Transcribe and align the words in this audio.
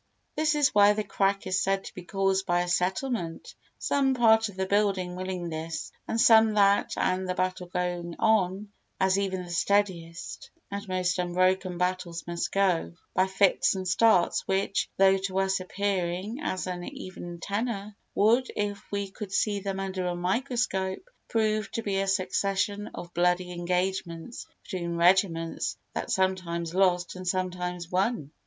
This 0.35 0.55
is 0.55 0.73
why 0.73 0.93
the 0.93 1.03
crack 1.03 1.45
is 1.45 1.59
said 1.59 1.83
to 1.83 1.93
be 1.93 2.01
caused 2.01 2.47
by 2.47 2.61
a 2.61 2.67
settlement—some 2.67 4.15
parts 4.15 4.49
of 4.49 4.55
the 4.55 4.65
building 4.65 5.15
willing 5.15 5.47
this 5.49 5.91
and 6.07 6.19
some 6.19 6.55
that, 6.55 6.93
and 6.97 7.29
the 7.29 7.35
battle 7.35 7.67
going 7.67 8.15
on, 8.17 8.69
as 8.99 9.19
even 9.19 9.43
the 9.43 9.51
steadiest 9.51 10.49
and 10.71 10.87
most 10.87 11.19
unbroken 11.19 11.77
battles 11.77 12.25
must 12.25 12.51
go, 12.51 12.93
by 13.13 13.27
fits 13.27 13.75
and 13.75 13.87
starts 13.87 14.47
which, 14.47 14.89
though 14.97 15.17
to 15.19 15.37
us 15.37 15.59
appearing 15.59 16.39
as 16.41 16.65
an 16.65 16.83
even 16.83 17.39
tenor, 17.39 17.95
would, 18.15 18.51
if 18.55 18.83
we 18.91 19.07
could 19.11 19.31
see 19.31 19.59
them 19.59 19.79
under 19.79 20.07
a 20.07 20.15
microscope, 20.15 21.11
prove 21.27 21.69
to 21.73 21.83
be 21.83 21.97
a 21.97 22.07
succession 22.07 22.89
of 22.95 23.13
bloody 23.13 23.51
engagements 23.51 24.47
between 24.63 24.95
regiments 24.95 25.77
that 25.93 26.09
sometimes 26.09 26.73
lost 26.73 27.15
and 27.15 27.27
sometimes 27.27 27.91
won. 27.91 28.31